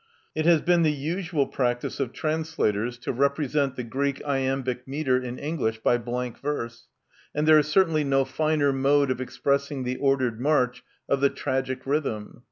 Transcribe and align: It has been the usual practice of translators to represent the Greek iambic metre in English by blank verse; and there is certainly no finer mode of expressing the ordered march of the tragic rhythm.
It 0.33 0.47
has 0.47 0.63
been 0.63 0.81
the 0.81 0.91
usual 0.91 1.45
practice 1.45 1.99
of 1.99 2.11
translators 2.11 2.97
to 2.97 3.13
represent 3.13 3.75
the 3.75 3.83
Greek 3.83 4.19
iambic 4.25 4.87
metre 4.87 5.21
in 5.21 5.37
English 5.37 5.77
by 5.83 5.99
blank 5.99 6.39
verse; 6.39 6.87
and 7.35 7.47
there 7.47 7.59
is 7.59 7.67
certainly 7.67 8.03
no 8.03 8.25
finer 8.25 8.73
mode 8.73 9.11
of 9.11 9.21
expressing 9.21 9.83
the 9.83 9.97
ordered 9.97 10.41
march 10.41 10.83
of 11.07 11.21
the 11.21 11.29
tragic 11.29 11.85
rhythm. 11.85 12.39